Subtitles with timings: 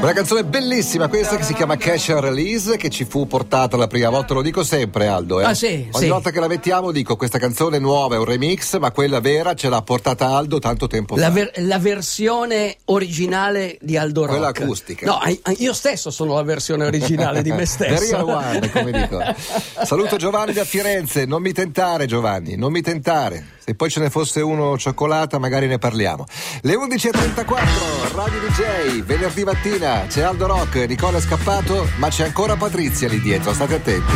[0.00, 3.88] Una canzone bellissima questa che si chiama Cash and Release che ci fu portata la
[3.88, 5.40] prima volta, lo dico sempre Aldo.
[5.40, 5.44] Eh?
[5.44, 6.08] Ah, sì, Ogni sì.
[6.08, 9.68] volta che la mettiamo dico questa canzone nuova è un remix, ma quella vera ce
[9.68, 11.30] l'ha portata Aldo tanto tempo La, fa.
[11.32, 14.30] ver- la versione originale di Aldo Rock.
[14.32, 15.06] Quella acustica.
[15.06, 15.18] No,
[15.56, 17.66] io stesso sono la versione originale di me The
[17.96, 18.10] stesso.
[18.16, 19.18] real one, come dico.
[19.84, 23.54] Saluto Giovanni da Firenze, non mi tentare Giovanni, non mi tentare.
[23.66, 26.24] Se poi ce ne fosse uno cioccolata magari ne parliamo.
[26.60, 32.54] Le 11.34, Radio DJ, venerdì mattina c'è Aldo Rock, Nicola è scappato, ma c'è ancora
[32.54, 34.12] Patrizia lì dietro, state attenti.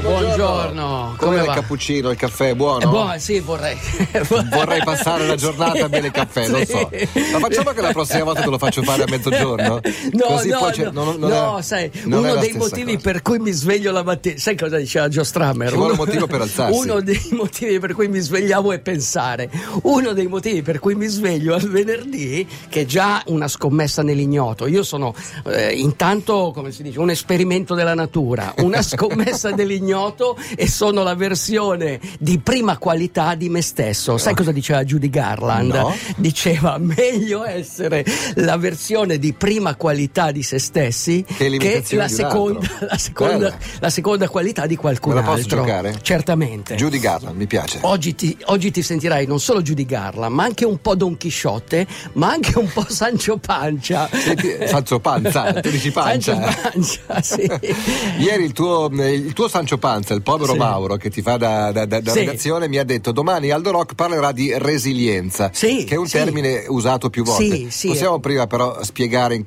[0.00, 0.04] Buongiorno.
[0.04, 0.93] Buongiorno,
[1.24, 2.80] Come come il cappuccino, il caffè è buono?
[2.82, 3.76] Eh, buono, sì, vorrei.
[4.50, 6.72] Vorrei passare la giornata a bere il caffè, non Sì.
[6.72, 6.90] so.
[7.32, 9.80] Ma facciamo che la prossima volta te lo faccio fare a mezzogiorno?
[10.12, 13.10] No, Così no, no, non- non no, è- sai, è uno dei motivi cosa.
[13.10, 15.68] per cui mi sveglio la mattina, sai cosa diceva Joe Strummer?
[15.70, 16.78] Ci Uno- un motivo per alzarsi.
[16.78, 19.50] Uno dei motivi per cui mi svegliavo è pensare.
[19.82, 24.66] Uno dei motivi per cui mi sveglio al venerdì, che è già una scommessa nell'ignoto.
[24.66, 25.14] Io sono
[25.46, 31.13] eh, intanto, come si dice, un esperimento della natura, una scommessa dell'ignoto e sono la
[31.14, 34.18] versione di prima qualità di me stesso.
[34.18, 35.72] Sai cosa diceva Judy Garland?
[35.72, 35.94] No.
[36.16, 38.04] Diceva meglio essere
[38.36, 43.90] la versione di prima qualità di se stessi Che l'imitazione la seconda, la, seconda, la
[43.90, 45.58] seconda qualità di qualcun Me la posso altro.
[45.60, 45.98] giocare?
[46.02, 46.74] Certamente.
[46.76, 47.78] Judy Garland, mi piace.
[47.82, 51.86] Oggi ti, oggi ti sentirai non solo Judy Garland, ma anche un po' Don Chisciotte,
[52.14, 54.08] ma anche un po' Sancio Pancia.
[54.12, 56.34] Senti, Sancio Panza, tu dici pancia.
[56.52, 57.50] Sancio Pancia, sì.
[58.18, 60.58] Ieri il tuo, il tuo Sancio Panza, il povero Sì.
[60.58, 62.20] Mauro che ti fa da, da- da- da Sì.
[62.20, 66.12] redazione, mi ha detto domani Aldo Rock parlerà di resilienza, Sì, che è un sì.
[66.16, 67.44] termine usato più volte.
[67.56, 67.86] Sì, sì.
[67.88, 69.44] Possiamo prima però spiegare in-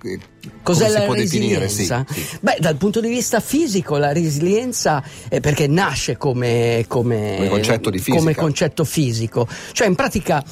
[0.61, 1.57] Cos'è la può definire?
[1.61, 2.05] resilienza?
[2.07, 2.37] Sì, sì.
[2.41, 7.91] Beh, dal punto di vista fisico, la resilienza è perché nasce come, come, Come concetto
[8.09, 9.47] come concetto fisico.
[9.71, 10.43] Cioè, in pratica.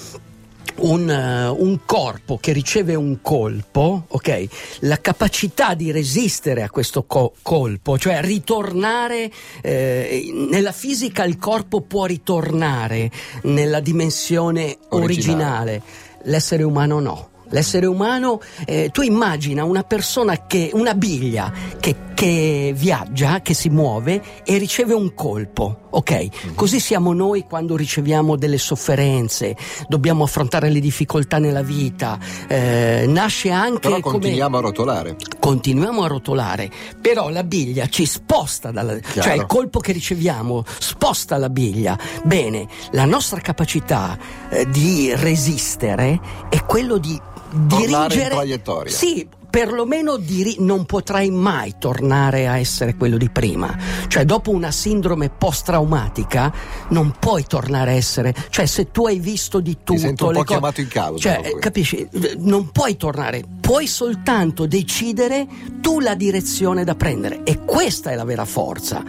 [0.78, 4.48] Un, eh, un corpo che riceve un colpo, ok?
[4.81, 9.31] La capacità di resistere a questo co- colpo, cioè ritornare
[9.62, 13.09] eh, nella fisica, il corpo può ritornare
[13.44, 15.03] nella dimensione Originale.
[15.03, 15.81] originale,
[16.24, 17.30] l'essere umano no.
[17.50, 23.70] L'essere umano, eh, tu immagina una persona che, una biglia che, che viaggia, che si
[23.70, 26.53] muove e riceve un colpo, ok?
[26.56, 29.56] Così siamo noi quando riceviamo delle sofferenze,
[29.88, 32.18] dobbiamo affrontare le difficoltà nella vita,
[32.48, 35.18] eh, nasce anche Però come continuiamo a rotolare.
[35.38, 41.38] continuiamo a rotolare, però la biglia ci sposta dalla, cioè il colpo che riceviamo sposta
[41.38, 42.00] la biglia.
[42.24, 44.18] Bene, la nostra capacità
[44.50, 47.34] eh, di resistere è quello di
[47.68, 48.92] Tornare in dirigere traiettoria.
[48.92, 53.74] Sì, perlomeno diri- non potrai mai tornare a essere quello di prima.
[54.10, 56.54] Cioè, dopo una sindrome post-traumatica,
[56.90, 58.36] non puoi tornare a essere.
[58.50, 59.94] Cioè, se tu hai visto di tutto.
[59.94, 62.06] Mi sento un po' co- chiamato in causa Cioè, capisci?
[62.40, 65.48] Non puoi tornare, puoi soltanto decidere
[65.80, 67.40] tu la direzione da prendere.
[67.46, 69.06] E questa è la vera forza.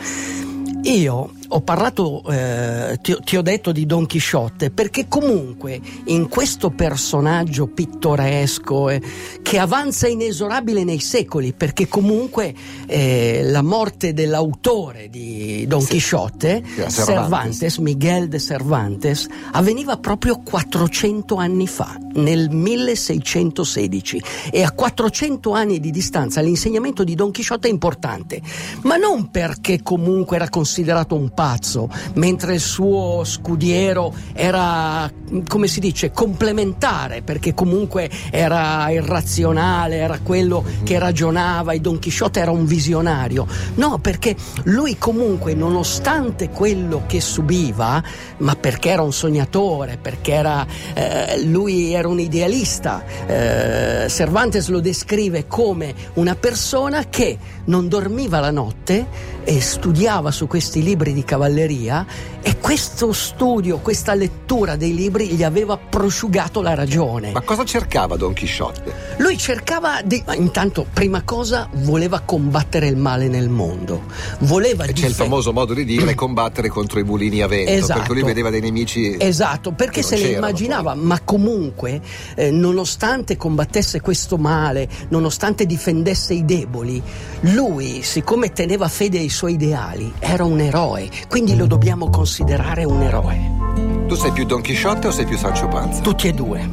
[0.84, 6.28] Io ho parlato, eh, ti, ho- ti ho detto di Don Chisciotte perché comunque in
[6.28, 9.00] questo personaggio pittoresco eh,
[9.42, 12.54] che avanza inesorabile nei secoli, perché comunque
[12.86, 15.88] eh, la morte dell'autore di Don Sì.
[15.92, 17.04] Chisciotte, Cervantes.
[17.04, 25.80] Cervantes, Miguel de Cervantes, avveniva proprio 400 anni fa, nel 1616 e a 400 anni
[25.80, 28.40] di distanza l'insegnamento di Don Chisciotte è importante,
[28.82, 35.08] ma non perché comunque era considerato un pazzo, mentre il suo scudiero era,
[35.46, 42.40] come si dice, complementare, perché comunque era irrazionale, era quello che ragionava e Don Chisciotte
[42.40, 43.46] era un visionario.
[43.74, 48.02] No, perché lui comunque, nonostante quello che subiva,
[48.38, 54.80] ma perché era un sognatore, perché era, eh, lui era un idealista, eh, Cervantes lo
[54.80, 57.36] descrive come una persona che
[57.66, 62.04] non dormiva la notte e studiava su questi libri di cavalleria
[62.42, 67.30] e questo studio, questa lettura dei libri gli aveva prosciugato la ragione.
[67.30, 68.92] Ma cosa cercava Don Chisciotte?
[69.18, 70.22] Lui cercava di.
[70.34, 74.02] Intanto, prima cosa, voleva combattere il male nel mondo.
[74.40, 78.00] Voleva E c'è il famoso modo di dire combattere contro i mulini a vento, Esatto.
[78.00, 79.16] perché lui vedeva dei nemici.
[79.16, 81.02] Esatto, perché se c'erano immaginava, poi.
[81.02, 82.00] ma comunque,
[82.34, 87.00] eh, nonostante combattesse questo male, nonostante difendesse i deboli,
[87.42, 93.02] lui, siccome teneva fede ai suoi ideali, era un eroe, quindi lo dobbiamo considerare un
[93.02, 94.08] eroe.
[94.08, 96.00] Tu sei più Don Chisciotte o sei più Sancio Panza?
[96.00, 96.68] Tutti e due.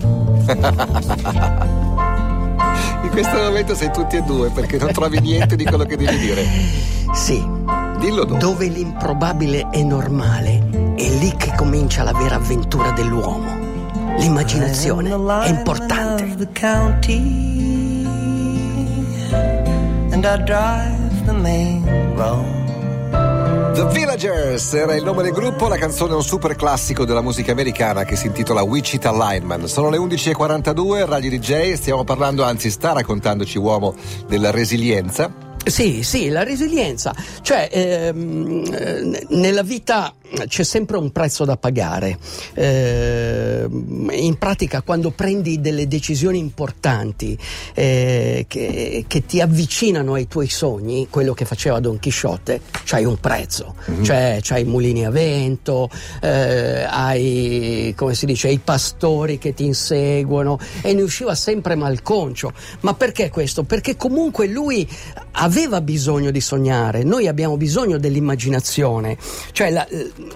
[3.13, 6.43] questo momento sei tutti e due perché non trovi niente di quello che devi dire.
[7.13, 7.45] Sì,
[7.99, 8.39] Dillo dopo.
[8.39, 14.15] dove l'improbabile è normale, è lì che comincia la vera avventura dell'uomo.
[14.17, 16.49] L'immaginazione è importante.
[16.59, 17.17] County,
[20.11, 22.02] and I drive the main.
[22.15, 27.51] The Villagers era il nome del gruppo, la canzone è un super classico della musica
[27.51, 29.67] americana che si intitola Wichita Lineman.
[29.67, 33.95] Sono le 11.42, Radio DJ, stiamo parlando, anzi sta raccontandoci uomo
[34.27, 35.33] della resilienza.
[35.65, 37.15] Sì, sì, la resilienza.
[37.41, 40.13] Cioè, ehm, eh, nella vita
[40.47, 42.17] c'è sempre un prezzo da pagare.
[42.55, 47.37] Ehm, in pratica, quando prendi delle decisioni importanti
[47.73, 53.17] eh, che, che ti avvicinano ai tuoi sogni, quello che faceva Don Chisciotte, c'hai un
[53.19, 53.75] prezzo.
[54.01, 55.89] Cioè, c'hai i mulini a vento,
[56.21, 62.51] eh, hai, come si dice, i pastori che ti inseguono e ne usciva sempre malconcio.
[62.81, 63.63] Ma perché questo?
[63.63, 64.87] Perché comunque lui
[65.33, 69.17] aveva bisogno di sognare, noi abbiamo bisogno dell'immaginazione.
[69.51, 69.87] Cioè la,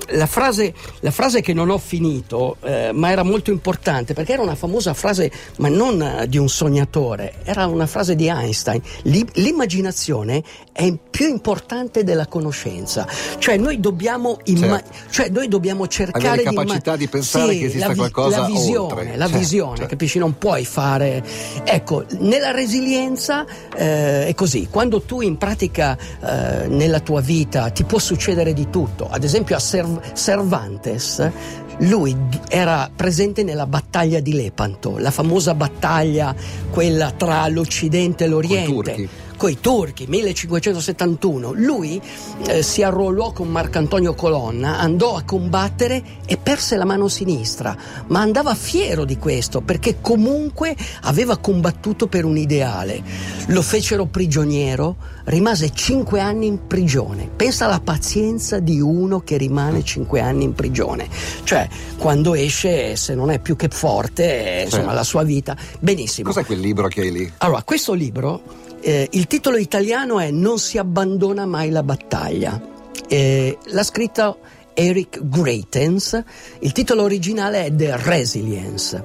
[0.09, 4.41] la frase, la frase che non ho finito, eh, ma era molto importante, perché era
[4.41, 8.81] una famosa frase, ma non eh, di un sognatore, era una frase di Einstein.
[9.03, 13.07] L'i- l'immaginazione è più importante della conoscenza.
[13.37, 14.93] Cioè noi dobbiamo, imma- Certo.
[15.09, 17.99] cioè, noi dobbiamo cercare Avere di imma- capacità di pensare Sì, che esista la vi-
[17.99, 19.17] qualcosa La visione, oltre.
[19.17, 19.89] la Certo, visione, certo.
[19.91, 20.19] capisci?
[20.19, 21.23] Non puoi fare.
[21.63, 23.45] Ecco, nella resilienza
[23.75, 24.67] eh, è così.
[24.69, 29.07] Quando tu in pratica eh, nella tua vita ti può succedere di tutto.
[29.09, 31.31] Ad esempio a Cerv- Cervantes.
[31.79, 32.15] Lui
[32.47, 36.33] era presente nella battaglia di Lepanto, la famosa battaglia,
[36.71, 39.09] quella tra l'Occidente e l'Oriente.
[39.37, 41.53] Coi turchi, 1571.
[41.53, 42.01] Lui
[42.47, 48.19] eh, si arruolò con Marcantonio Colonna, andò a combattere e perse la mano sinistra, ma
[48.19, 53.01] andava fiero di questo perché comunque aveva combattuto per un ideale.
[53.47, 54.95] Lo fecero prigioniero,
[55.25, 57.29] rimase cinque anni in prigione.
[57.33, 61.07] Pensa alla pazienza di uno che rimane cinque anni in prigione.
[61.43, 61.67] Cioè,
[61.97, 64.23] quando esce, se non è più che forte,
[64.57, 64.95] eh, insomma, Certo.
[64.95, 65.55] la sua vita.
[65.79, 66.27] Benissimo.
[66.29, 67.31] Cos'è quel libro che hai lì?
[67.37, 68.41] Allora, questo libro,
[68.81, 72.75] eh, il titolo italiano è Non si abbandona mai la battaglia.
[73.07, 74.39] Eh, l'ha scritto
[74.79, 76.23] Eric Greitens,
[76.59, 79.03] il titolo originale è The Resilience.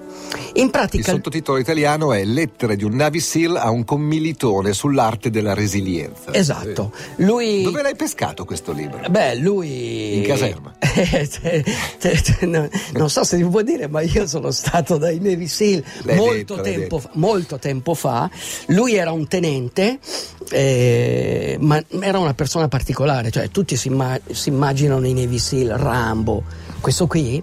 [0.54, 1.12] In Il pratica...
[1.12, 6.34] sottotitolo italiano è Lettere di un Navy SEAL a un commilitone sull'arte della resilienza.
[6.34, 6.92] Esatto.
[7.16, 7.62] Lui...
[7.62, 9.00] Dove l'hai pescato questo libro?
[9.08, 10.18] Beh, lui.
[10.18, 10.74] In caserma.
[12.42, 15.82] No, non so se si può dire, ma io sono stato dai Navy SEAL
[16.16, 18.28] molto, detto, tempo, fa- molto tempo fa.
[18.66, 19.98] Lui era un tenente,
[20.50, 25.61] eh, ma era una persona particolare, cioè tutti si, imma- si immaginano i Navy SEAL,
[25.68, 26.42] Rambo.
[26.80, 27.42] Questo qui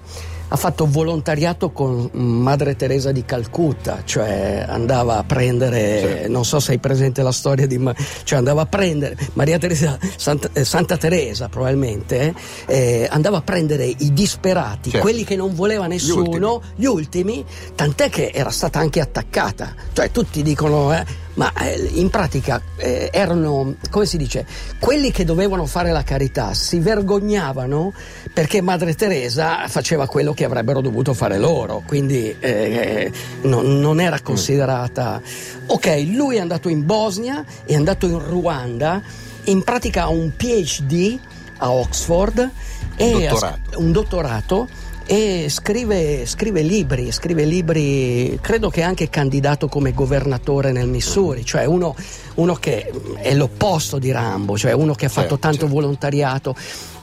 [0.51, 6.31] ha fatto volontariato con Madre Teresa di Calcutta, cioè andava a prendere, Certo.
[6.31, 7.80] non so se hai presente la storia di,
[8.24, 12.34] cioè andava a prendere Maria Teresa, Santa, eh, Santa Teresa probabilmente,
[12.66, 15.06] eh, andava a prendere i disperati, Certo.
[15.06, 20.42] quelli che non voleva nessuno, gli ultimi, tant'è che era stata anche attaccata, cioè tutti
[20.42, 21.06] dicono, eh,
[21.36, 24.46] ma eh, in pratica eh, erano, come si dice,
[24.80, 27.94] quelli che dovevano fare la carità si vergognavano
[28.39, 34.21] perché Madre Teresa faceva quello che avrebbero dovuto fare loro, quindi eh, non, non era
[34.21, 35.21] considerata...
[35.65, 39.01] Ok, lui è andato in Bosnia, è andato in Ruanda,
[39.43, 41.19] in pratica ha un PhD
[41.58, 42.50] a Oxford ha-
[42.96, 43.60] Dottorato.
[43.75, 44.67] un dottorato
[45.05, 51.65] e scrive, scrive libri, scrive libri, credo che anche candidato come governatore nel Missouri, cioè
[51.65, 51.96] uno,
[52.36, 55.74] uno che è l'opposto di Rambo, cioè uno che ha fatto Certo, tanto certo.
[55.74, 56.55] volontariato.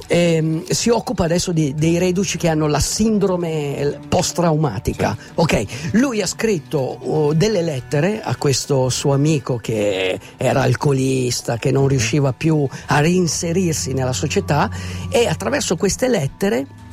[0.09, 5.17] Ehm, si occupa adesso di- dei reduci che hanno la sindrome post-traumatica.
[5.35, 11.71] Ok, lui ha scritto oh, delle lettere a questo suo amico che era alcolista, che
[11.71, 14.71] non riusciva più a reinserirsi nella società
[15.11, 16.85] e attraverso queste lettere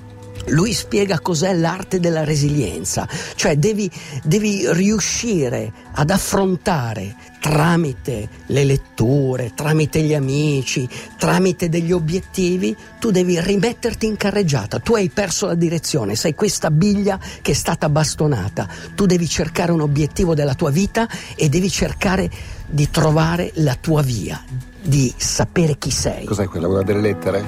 [0.47, 3.89] lui spiega cos'è l'arte della resilienza, cioè devi,
[4.23, 13.39] devi riuscire ad affrontare tramite le letture, tramite gli amici, tramite degli obiettivi, tu devi
[13.39, 18.67] rimetterti in carreggiata, tu hai perso la direzione, sei questa biglia che è stata bastonata,
[18.95, 22.29] tu devi cercare un obiettivo della tua vita e devi cercare
[22.65, 24.41] di trovare la tua via,
[24.81, 26.25] di sapere chi sei.
[26.25, 26.67] Cos'è quella?
[26.67, 27.43] Una delle lettere?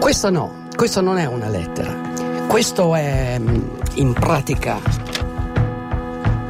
[0.00, 1.92] Questa no, questa non è una lettera.
[2.46, 3.56] Questo è mm,
[3.94, 4.78] in pratica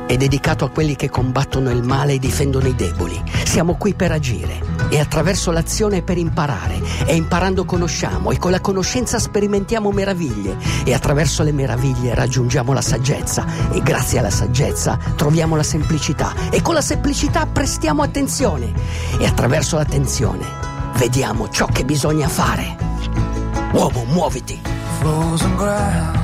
[0.07, 3.19] è dedicato a quelli che combattono il male e difendono i deboli.
[3.47, 8.61] Siamo qui per agire e attraverso l'azione per imparare e imparando conosciamo e con la
[8.61, 15.57] conoscenza sperimentiamo meraviglie e attraverso le meraviglie raggiungiamo la saggezza e grazie alla saggezza troviamo
[15.57, 18.75] la semplicità e con la semplicità prestiamo attenzione
[19.19, 20.45] e attraverso l'attenzione
[20.99, 22.88] vediamo ciò che bisogna fare.
[23.73, 24.59] Uomo, muoviti!
[24.99, 26.17] Frozen ground.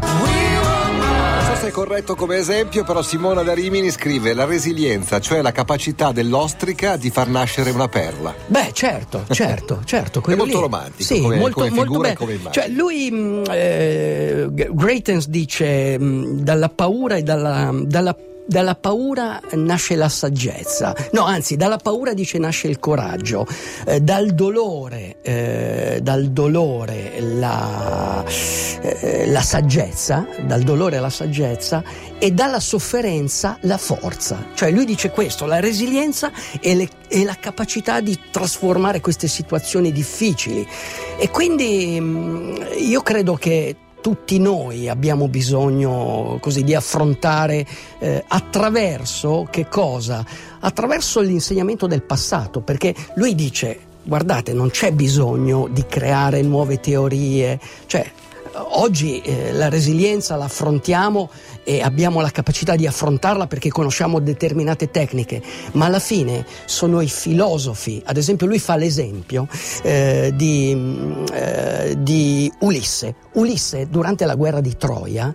[0.00, 5.40] Non so se è corretto come esempio, però Simona da Rimini scrive la resilienza, cioè
[5.42, 8.34] la capacità dell'ostrica di far nascere una perla.
[8.46, 10.20] Beh, certo, certo, certo.
[10.20, 10.62] quello molto lì.
[10.62, 12.52] romantico Sì, come- molto, come molto figura come immagine.
[12.52, 18.16] Cioè, lui, mh, eh, Greitens dice, mh, dalla paura e dalla, dalla
[18.52, 23.44] dalla paura nasce la saggezza, no, anzi, dalla paura dice nasce il coraggio,
[23.84, 28.22] Eh, dal dolore, eh, dal dolore la,
[28.82, 31.82] eh, la saggezza, dal dolore la saggezza
[32.18, 34.50] e dalla sofferenza la forza.
[34.54, 36.30] Cioè lui dice questo, la resilienza
[36.60, 40.66] e, le- e la capacità di trasformare queste situazioni difficili.
[41.18, 47.64] E quindi mh, io credo che tutti noi abbiamo bisogno così di affrontare
[48.00, 50.22] eh, attraverso che cosa?
[50.60, 57.58] Attraverso l'insegnamento del passato, perché lui dice guardate, non c'è bisogno di creare nuove teorie,
[57.86, 58.04] cioè
[58.54, 61.30] Oggi eh, la resilienza la affrontiamo
[61.64, 65.42] e abbiamo la capacità di affrontarla perché conosciamo determinate tecniche,
[65.72, 69.46] ma alla fine sono i filosofi, ad esempio lui fa l'esempio
[69.82, 73.14] eh, di, mm, eh, di Ulisse.
[73.32, 75.32] Ulisse durante la guerra di Troia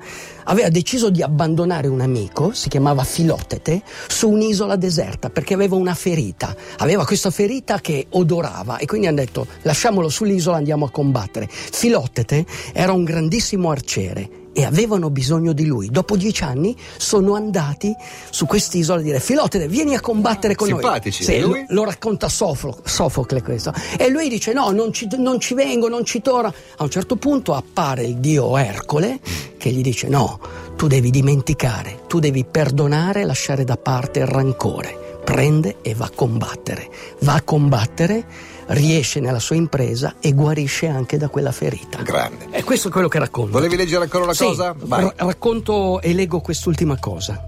[0.49, 5.93] aveva deciso di abbandonare un amico, si chiamava Filottete, su un'isola deserta perché aveva una
[5.93, 11.47] ferita, aveva questa ferita che odorava e quindi hanno detto lasciamolo sull'isola, andiamo a combattere.
[11.49, 15.87] Filottete era un grandissimo arciere e avevano bisogno di lui.
[15.91, 17.93] Dopo dieci anni sono andati
[18.31, 21.35] su quest'isola a dire Filottete vieni a combattere con Simpatici, noi.
[21.35, 21.65] Sì, lui?
[21.67, 23.71] lo, lo racconta Sofo- Sofocle questo.
[23.97, 26.51] E lui dice no, non ci, non ci vengo, non ci torno.
[26.77, 29.19] A un certo punto appare il dio Ercole
[29.57, 30.39] che gli dice no,
[30.75, 35.19] tu devi dimenticare, tu devi perdonare lasciare da parte il rancore.
[35.23, 36.89] Prende e va a combattere.
[37.19, 38.25] Va a combattere,
[38.67, 42.01] riesce nella sua impresa e guarisce anche da quella ferita.
[42.01, 42.47] Grande.
[42.51, 43.51] E questo è quello che racconta.
[43.51, 44.75] Volevi leggere ancora una Sì, cosa?
[44.87, 47.41] Ra- racconto e leggo quest'ultima cosa.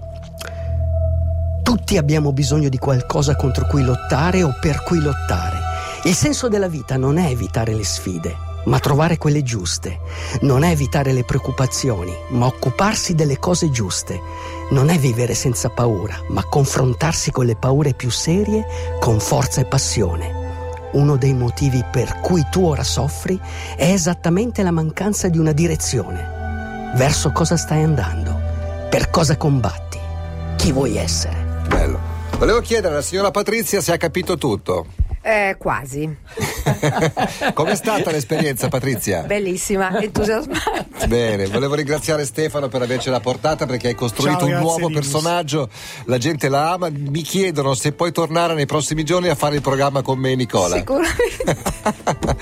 [1.62, 5.58] Tutti abbiamo bisogno di qualcosa contro cui lottare o per cui lottare.
[6.04, 8.34] Il senso della vita non è evitare le sfide,
[8.64, 9.98] ma trovare quelle giuste.
[10.40, 14.20] Non è evitare le preoccupazioni, ma occuparsi delle cose giuste.
[14.70, 18.64] Non è vivere senza paura, ma confrontarsi con le paure più serie
[18.98, 20.39] con forza e passione.
[20.92, 23.38] Uno dei motivi per cui tu ora soffri
[23.76, 26.92] è esattamente la mancanza di una direzione.
[26.96, 28.38] Verso cosa stai andando?
[28.90, 29.98] Per cosa combatti?
[30.56, 31.62] Chi vuoi essere?
[31.68, 31.98] Bello.
[32.38, 34.86] Volevo chiedere alla signora Patrizia se ha capito tutto.
[35.22, 36.08] Eh, quasi.
[37.52, 39.22] Com'è stata l'esperienza, Patrizia?
[39.22, 41.06] Bellissima, entusiasmante.
[41.06, 45.08] Bene, volevo ringraziare Stefano per avercela portata perché hai costruito Ciao, un grazie, nuovo Linus.
[45.10, 45.68] personaggio,
[46.04, 49.62] la gente la ama, mi chiedono se puoi tornare nei prossimi giorni a fare il
[49.62, 50.76] programma con me e Nicola.
[50.76, 51.56] Sicuramente.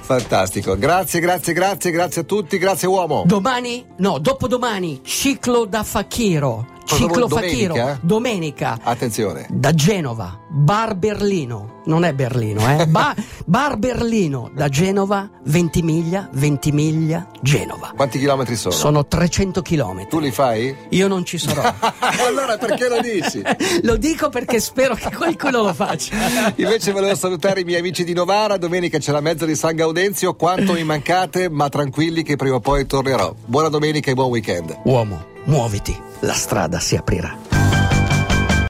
[0.00, 3.22] Fantastico, grazie, grazie, grazie, grazie a tutti, grazie uomo.
[3.26, 3.84] Domani?
[3.98, 6.72] No, dopodomani, ciclo da Fakiro.
[6.86, 7.74] Cosa Ciclo Fakiro.
[7.74, 7.98] domenica?
[8.02, 8.78] Domenica.
[8.82, 9.46] Attenzione.
[9.50, 12.86] Da Genova, Bar Berlino, non è Berlino, eh?
[12.86, 13.12] Ba-
[13.44, 17.92] Bar Berlino, da Genova, 20 miglia, 20 miglia, Genova.
[17.96, 18.72] Quanti chilometri sono?
[18.72, 20.10] Sono 300 chilometri.
[20.10, 20.72] Tu li fai?
[20.90, 21.60] Io non ci sarò.
[22.24, 23.42] allora perché lo dici?
[23.82, 26.14] lo dico perché spero che qualcuno lo faccia.
[26.54, 30.36] Invece volevo salutare i miei amici di Novara, domenica c'è la mezza di San Gaudenzio,
[30.36, 33.34] quanto mi mancate, ma tranquilli che prima o poi tornerò.
[33.44, 34.82] Buona domenica e buon weekend.
[34.84, 37.53] Uomo, muoviti, la strada si aprirà.